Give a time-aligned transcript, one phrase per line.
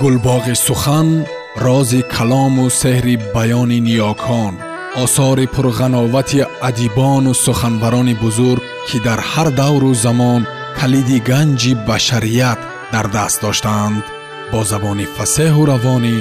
[0.00, 1.08] гулбоғи сухан
[1.64, 4.54] рози калому сеҳри баёни ниёкон
[5.04, 10.42] осори пурғановати адибону суханбарони бузург ки дар ҳар давру замон
[10.78, 12.60] калиди ганҷи башарият
[12.92, 14.04] дар даст доштаанд
[14.52, 16.16] бо забони фасеҳу равонӣ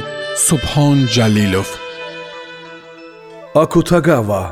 [0.48, 1.70] субҳон ҷалилов.
[3.64, 4.44] Акутагава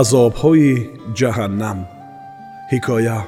[0.00, 0.72] азобҳои
[1.18, 1.78] ҷаҳаннам.
[2.72, 3.18] Ҳикоя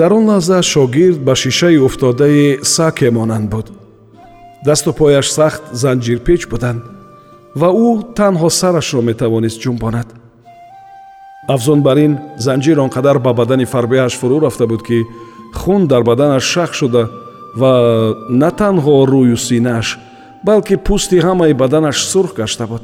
[0.00, 3.66] дар он лаҳза шогирд ба шишаи уфтодаи саке монанд буд.
[4.64, 6.82] дасту пояш сахт занҷирпеч буданд
[7.60, 10.08] ва ӯ танҳо сарашро метавонист ҷумбонад
[11.54, 12.12] афзун бар ин
[12.46, 14.98] занҷир он қадар ба бадани фарбеяш фурӯ рафта буд ки
[15.60, 17.02] хун дар баданаш шах шуда
[17.60, 17.72] ва
[18.40, 19.98] на танҳо рӯю синааш
[20.48, 22.82] балки пӯсти ҳамаи баданаш сурх гашта буд.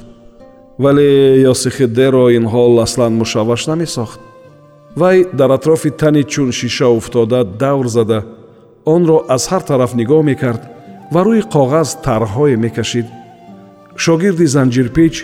[0.79, 1.09] вале
[1.53, 4.21] ёсихиддеро ин ҳол аслан мушавваш намесохт
[4.97, 8.25] вай дар атрофи тани чун шиша уфтода давр зада.
[8.85, 10.63] Онро аз ҳар тараф нигоҳ мекард
[11.13, 13.07] ва рӯи коғаз тарҳҳое мекашид.
[14.05, 15.15] Шогирди занҷирпеч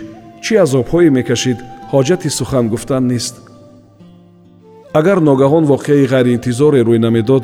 [0.43, 1.57] чӣ азобҳое мекашид
[1.91, 3.35] ҳоҷати сухан гуфтан нест.
[4.99, 7.43] Агар ногаҳон воқеаи ғайриинтизоре рӯй намедод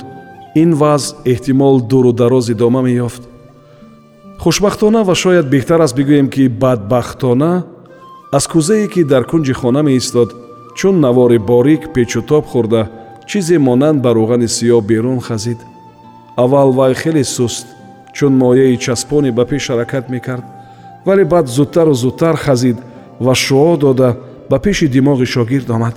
[0.62, 3.24] ин вазъ эҳтимол дуру дароз идома меёфт.
[4.44, 7.54] Хушбахтона ва шояд беҳтар аст бигӯем ки бадбахтона
[8.38, 10.30] аз кӯзае ки дар кунҷи хона меистод
[10.80, 12.82] чун навори борик печутоб хӯрда
[13.30, 15.60] чизе монанд ба рӯғани сиёҳ берун хазид.
[16.38, 17.68] Аввал вай хеле суст
[18.14, 20.46] чун мояи часпоне ба пеш ҳаракат мекард
[21.06, 22.78] вале баъд зудтару зудтар хазид
[23.20, 24.10] ва шуо дода
[24.50, 25.96] ба пеши димоғи шогирд омад.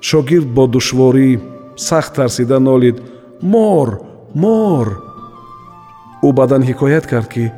[0.00, 1.40] Шогирд бо душворӣ
[1.76, 2.96] сахт тарсида нолид
[3.42, 3.88] мор
[4.34, 4.86] мор!
[6.26, 7.52] Ӯ баъдан ҳикоят кард ки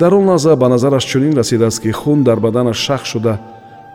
[0.00, 3.40] дар он лаҳза ба назараш чунин расидааст ки хун дар баданаш шах шуда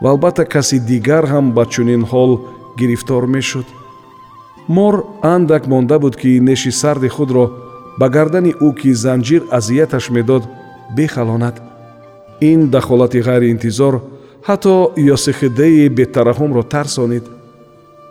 [0.02, 2.40] ва албатта каси дигар ҳам ба чунин ҳол
[2.78, 3.66] гирифтор мешуд.
[4.68, 7.50] Мор андак монда буд ки неши сарди худро
[7.98, 10.42] ба гардани ӯ ки занҷир азияташ медод
[10.96, 11.56] бехалонад.
[12.40, 13.94] Ин дахолати ғайриинтизор
[14.48, 17.24] ҳатто ёсихиддаи бетараҳумро тарсонид.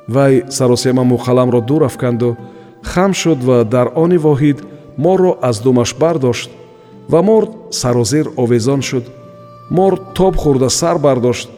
[0.07, 2.37] Вай саросемаму қаламро дур афканду
[2.83, 4.59] хам шуд ва дар они воҳид
[4.97, 6.49] морро аз думаш бардошт
[7.11, 9.05] ва мор сарозер овезон шуд.
[9.69, 11.49] Мор тоб хӯрда сар бардошт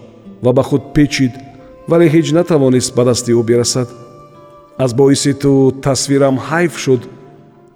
[0.44, 1.34] ва ба худ печид
[1.90, 3.90] вале ҳеҷ натавонист ба дасти ӯ бирасад.
[4.78, 7.02] Аз боиси ту тасвирам ҳайф шуд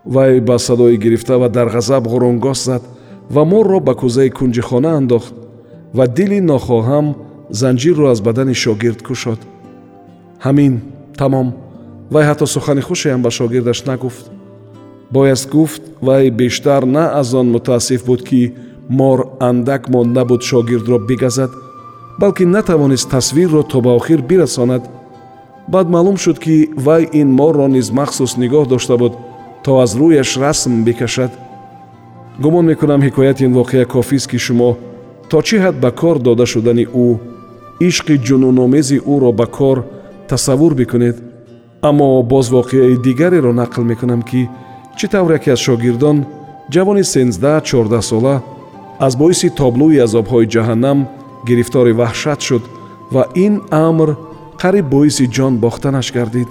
[0.06, 2.84] вай ба садои гирифта ва дар ғазаб ғурунгоҳ зад
[3.30, 5.34] ва морро ба кӯзаи кунҷи хона андохт
[5.98, 7.16] ва дили нохоҳам
[7.50, 9.40] занҷирро аз бадани шогирд кушод.
[10.46, 10.74] Ҳамин
[11.18, 11.48] тамом
[12.12, 14.26] вай ҳатто сухани хушеам ба шогирдаш нагуфт.
[15.12, 18.54] Бояст гуфт вай бештар на аз он мутаассиф буд ки
[18.90, 21.52] мор андак монда буд шогирдро бигазад
[22.20, 24.90] балки натавонист тасвирро то ба охир бирасонад.
[25.68, 29.14] Баъд маълум шуд ки вай ин морро низ махсус нигоҳ дошта буд
[29.64, 31.32] то аз рӯяш расм бикашад.
[32.40, 34.78] Гумон мекунам ҳикояти ин воқеа кофист ки шумо.
[35.30, 37.18] То чӣ ҳад ба кор дода шудани ӯ?
[37.80, 39.78] Ишқи ҷунуномези ӯро ба кор
[40.28, 41.18] тасаввур бикунед.
[41.82, 44.50] Аммо боз воқеаи дигареро нақл мекунам ки
[44.98, 46.18] чӣ тавр яке аз шогирдон
[46.74, 48.36] ҷавони сенздаҳ чордаҳсола
[49.00, 51.00] аз боиси тоблӯи азобҳои ҷаҳаннам
[51.48, 52.64] гирифтори ваҳшат шуд
[53.12, 54.10] ва ин амр
[54.62, 56.50] қариб боиси ҷон бохтанаш гардид.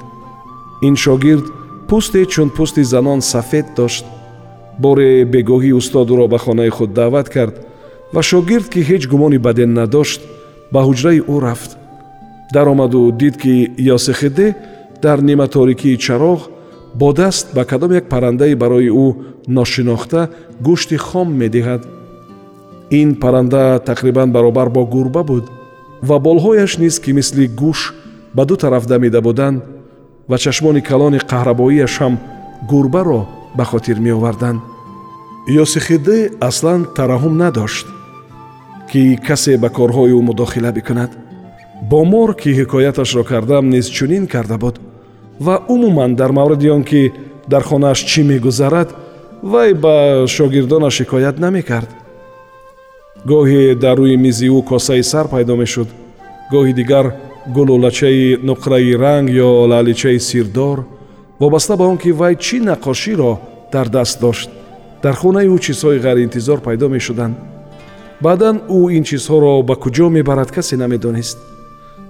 [0.82, 1.46] ин шогирд
[1.88, 4.04] пӯсте чун пӯсти занон сафед дошт.
[4.78, 7.54] боре бегоҳӣ устод ӯро ба хонаи худ даъват кард
[8.14, 10.20] ва шогирд ки ҳеҷ гумони баден надошт
[10.72, 11.70] ба ҳуҷраи ӯ рафт.
[12.54, 13.54] даромаду дид ки
[13.96, 14.56] ёсехиде
[15.02, 16.40] дар ниматорикии чароғ
[16.94, 19.08] бо даст ба кадом як паррандае барои ӯ
[19.48, 20.30] ношинохта
[20.66, 21.82] гӯшти хом медиҳад
[22.90, 25.44] ин парранда тақрибан баробар бо гурба буд
[26.02, 27.94] ва болҳояш низ ки мисли гӯш
[28.34, 29.62] ба ду тараф дамида буданд
[30.28, 32.18] ва чашмони калони қаҳрабоияш ҳам
[32.70, 34.60] гурбаро ба хотир меоварданд.
[35.48, 37.86] Ёсихиде аслан тараҳум надошт
[38.90, 41.10] ки касе ба корҳои ӯ мудохила бикунад.
[41.90, 44.80] Бо мор ки ҳикояташро кардам низ чунин карда буд
[45.40, 47.12] ва умуман дар мавриди он ки
[47.48, 48.88] дар хонааш чӣ мегузарад
[49.42, 51.90] вай ба шогирдонаш ҳикоят намекард
[53.26, 55.88] гоҳе дар рӯи мизи ӯ косаи сар пайдо мешуд.
[56.52, 57.06] Гоҳи дигар
[57.54, 60.78] гулӯлачаи нуқраи ранг ё лаъличаи сирдор
[61.40, 63.38] вобаста ба он ки вай чӣ наққоширо
[63.72, 64.50] дар даст дошт.
[65.02, 67.36] Дар хонаи ӯ чизҳои ғайриинтизор пайдо мешуданд.
[68.20, 71.38] Баъдан ӯ ин чизҳоро ба куҷо мебарад касе намедонист.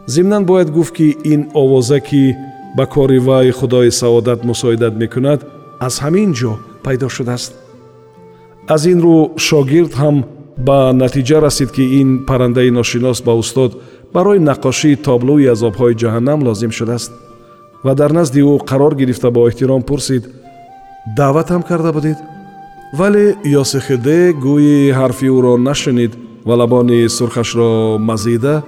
[0.07, 2.37] Зимнан бояд гуфт ки ин овоза ки
[2.77, 5.41] ба кори вай худои саодат мусоидат мекунад
[5.81, 6.53] аз ҳамин ҷо
[6.85, 7.53] пайдо шудааст.
[8.75, 10.17] Аз ин рӯ шогирд ҳам
[10.59, 13.73] ба натиҷа расид ки ин паррандаи ношинос ба устод
[14.15, 17.13] барои наққошии тоблӯи азобҳои ҷаҳаннам лозим шудааст
[17.85, 20.25] ва дар назди ӯ қарор гирифта бо эҳтиром пурсид
[21.17, 22.19] даъватам карда будед
[22.99, 26.13] вале ёсихиде гӯи ҳарфи ӯро нашунид
[26.49, 28.63] ва лабони сурхашро мазида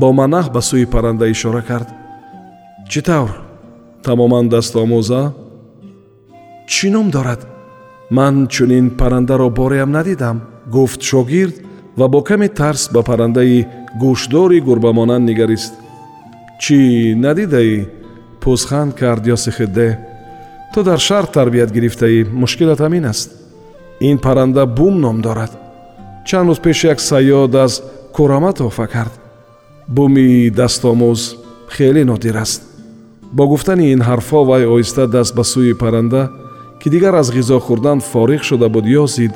[0.00, 1.88] бо манаҳ ба сӯи парранда ишора кард
[2.90, 3.30] чӣ тавр
[4.04, 5.22] тамоман дастомӯза
[6.72, 7.40] чӣ ном дорад
[8.16, 11.54] ман чунин паррандаро бореам надидам гуфт шогирд
[11.96, 13.66] ва бо каме тарс ба паррандаи
[14.02, 15.72] гӯшдори гурбамонанд нигарист
[16.62, 16.78] чӣ
[17.24, 17.86] надидаӣ
[18.42, 19.88] пӯзханд кард ёсихидде
[20.74, 23.30] ту дар шаҳр тарбият гирифтаӣ мушкилат ҳамин аст
[24.08, 25.52] ин парранда бум ном дорад
[26.28, 27.72] чанд рӯз пеш як саёд аз
[28.16, 29.14] курама тӯҳфа кард
[29.88, 31.20] буми дастомӯз
[31.74, 32.60] хеле нодир аст
[33.36, 36.22] бо гуфтани ин ҳарфҳо вай оҳиста даст ба сӯи парранда
[36.82, 39.32] ки дигар аз ғизо хӯрдан фориғ шуда буд ёзид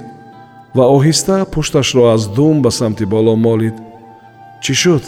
[0.75, 3.75] ва оҳиста пушташро аз дум ба самти боло молид.
[4.63, 5.05] Чӣ шуд?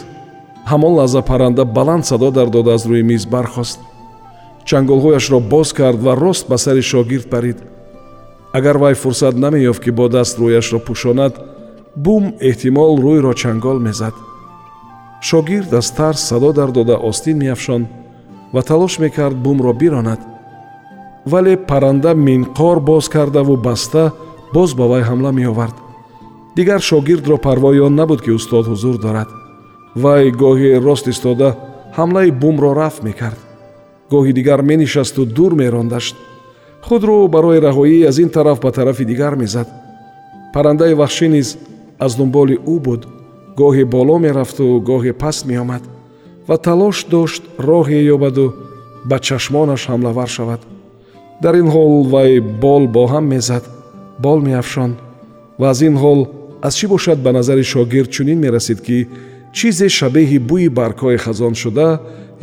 [0.71, 3.79] Ҳамон лаҳза парранда баланд садо дар дода аз рӯи миз бархост.
[4.67, 7.57] Чанголҳояшро боз кард ва рост ба сари шогирд парид.
[8.53, 11.33] Агар вай фурсат намеёфт ки бо даст рӯяшро пӯшонад
[11.95, 14.15] бум эҳтимол рӯйро чангол мезад.
[15.21, 17.87] Шогирд аз тарс садо дар дода остин меафшонд
[18.53, 20.19] ва талош мекард бумро биронад
[21.29, 24.11] вале парранда минқор боз кардаву баста
[24.53, 25.75] боз ба вай ҳамла меовард.
[26.55, 29.29] Дигар шогирдро парвои он набуд ки устод ҳузур дорад.
[29.95, 31.57] Вай гоҳе рост истода
[31.97, 33.39] ҳамлаи бумро рафт мекард.
[34.11, 36.15] Гоҳи дигар менишасту дур мерондашт.
[36.81, 39.67] Худро барои раҳоӣ аз ин тараф ба тарафи дигар мезад.
[40.53, 41.57] Паррандаи вахшӣ низ
[41.99, 43.01] аз дунболи ӯ буд.
[43.59, 45.83] Гоҳе боло мерафту гоҳе паст меомад.
[46.47, 48.53] Ва талош дошт роҳе ёбаду
[49.09, 50.61] ба чашмонаш ҳамлавар шавад
[51.41, 53.63] дар ин ҳол вай бол бо ҳам мезад
[54.19, 54.95] бол меафшонд
[55.59, 56.19] ва аз ин ҳол
[56.61, 59.07] аз чӣ бошад ба назари шогирд чунин мерасид ки
[59.53, 61.89] чизе шабеҳи бӯи баргҳои хазоншуда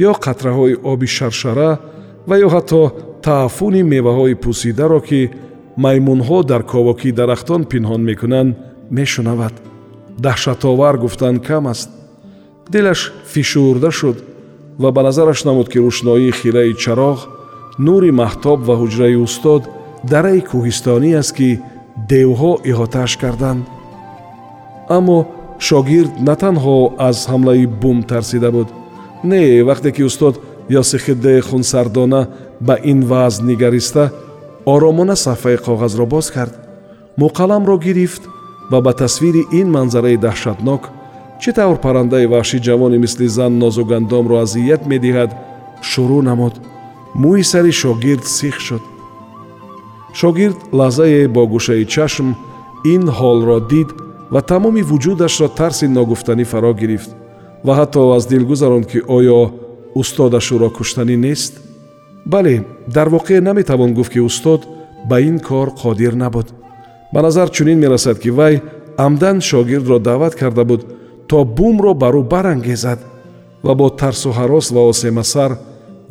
[0.09, 1.71] ё қатраҳои оби шаршара
[2.29, 2.83] ва ё ҳатто
[3.27, 5.21] тааффуни меваҳои пӯсидаро ки
[5.85, 8.57] маймунҳо дар ковоки дарахтон пинҳон мекунанд
[8.91, 9.55] мешунавад.
[10.25, 11.91] Даҳшатовар гуфтан кам аст.
[12.73, 14.17] Дилаш фишурда шуд
[14.79, 17.19] ва ба назараш намуд ки рӯшноии хираи чароғ
[17.79, 19.63] нури маҳтоб ва ҳуҷраи устод
[20.13, 21.51] дараи кӯҳистонӣ аст ки
[22.11, 23.63] девҳо иҳотааш карданд.
[24.97, 25.19] Аммо
[25.69, 26.79] шогирд на танҳо
[27.09, 28.69] аз ҳамлаи бум тарсида буд.
[29.31, 30.35] Не вақте ки устод
[30.81, 32.23] ёсихиддаи хунсардона
[32.67, 34.05] ба ин вазъ нигариста
[34.75, 36.55] оромона сафҳаи коғазро боз кард.
[37.23, 38.23] Муқалламро гирифт
[38.71, 40.83] ва ба тасвири ин манзараи даҳшатнок
[41.41, 45.31] чӣ тавр паррандаи ваҳшӣ ҷавоне мисли зан нозугандомро азият медиҳад
[45.91, 46.55] шурӯъ намуд
[47.23, 48.83] мӯи сари шогирд сих шуд.
[50.21, 52.29] Шогирд лаҳзае бо гӯшаи чашм
[52.95, 53.91] ин ҳолро дид
[54.33, 57.11] ва тамоми вуҷудашро тарси ногуфтанӣ фаро гирифт
[57.67, 59.41] ва ҳатто аз дил гузаронд ки оё
[60.01, 61.53] устодаш ӯро куштанӣ нест?
[62.33, 62.55] Бале
[62.97, 64.61] дар воқеъ наметавон гуфт ки устод
[65.09, 66.49] ба ин кор қодир набуд.
[67.13, 68.55] Ба назар чунин мерасад ки вай
[68.97, 70.83] амдан шогирдро даъват карда буд
[71.29, 73.01] то бумро бар ӯ барангезад
[73.63, 75.59] ва бо тарсу ҳарос ва осемасар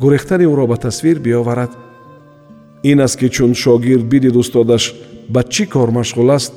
[0.00, 1.70] гурехтани ӯро ба тасвир биёварад.
[2.82, 4.94] Ин аст ки чун шогирд бидид устодаш
[5.28, 6.52] ба чӣ кор машғул аст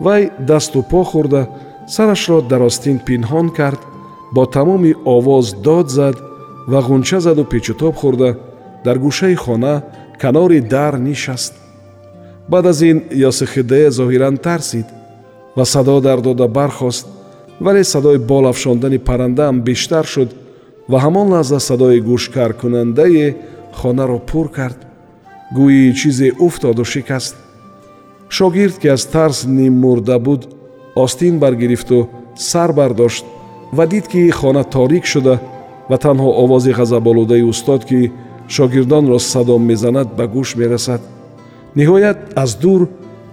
[0.00, 1.48] вай дасту по хӯрда
[1.88, 3.80] сарашро дар остин пинҳон кард
[4.34, 6.16] бо тамоми овоз дод зад
[6.66, 8.36] ва ғунча заду печутоб хӯрда
[8.84, 9.82] дар гӯшаи хона
[10.20, 11.54] канори дар нишаст.
[12.48, 14.86] Баъд аз ин ёсихидея зоҳиран тарсид
[15.56, 17.06] ва садо дар дода бархост
[17.60, 20.28] вале садои бол афшондани паррандаам бештар шуд
[20.90, 23.28] ва ҳамон лаҳза садои гӯшкаркунандае
[23.78, 24.78] хонаро пур кард.
[25.56, 27.34] Гӯӣ чизе уфтоду шикаст.
[28.36, 30.42] Шогирд ки аз тарс ниммурда буд
[31.04, 32.08] остин баргирифту
[32.50, 33.24] сар бардошт
[33.76, 35.34] ва дид ки хона торик шуда
[35.90, 38.12] ва танҳо овози ғазаболудаи устод ки
[38.48, 41.00] шогирдонро садо мезанад ба гӯш мерасад.
[41.76, 42.80] Ниҳоят аз дур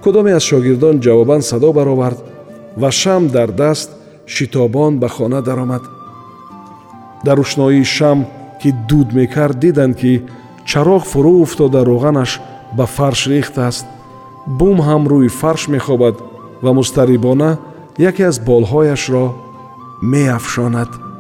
[0.04, 2.20] кудоме аз шогирдон ҷавобан садо баровард
[2.82, 3.90] ва шам дар даст
[4.26, 5.84] шитобон ба хона даромад
[7.26, 8.20] дар рӯшноии шам
[8.62, 10.14] ки дуд мекард диданд ки
[10.70, 12.32] чароғ фурӯ уфтода рӯғанаш
[12.78, 13.86] ба фарш рехтааст
[14.60, 16.16] бум ҳам рӯи фарш мехобад
[16.64, 17.52] ва мустарибона
[18.10, 19.26] яке аз болҳояшро
[20.12, 21.11] меафшонад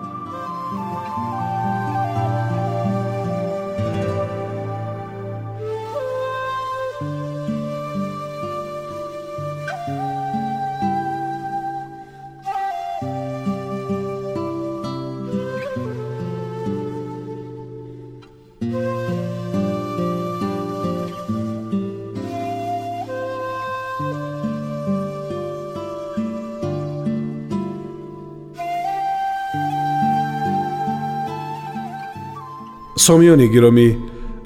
[33.07, 33.87] сомиёни гиромӣ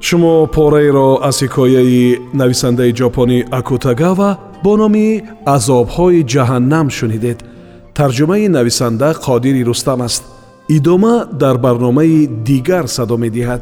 [0.08, 2.04] шумо пораеро аз ҳикояи
[2.40, 4.30] нависандаи ҷопонӣ акутагава
[4.64, 5.08] бо номи
[5.56, 7.40] азобҳои ҷаҳаннам шунидед.
[7.98, 10.24] Тарҷумаи нависанда қодири рустам аст.
[10.78, 13.62] Идома дар барномаи дигар садо медиҳад